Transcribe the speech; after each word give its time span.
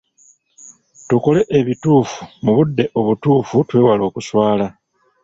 Tukole 1.07 1.41
ebituufu 1.59 2.19
mu 2.43 2.51
budde 2.57 2.85
obutuufu, 2.99 3.55
twewale 3.67 4.03
okuswala. 4.09 4.67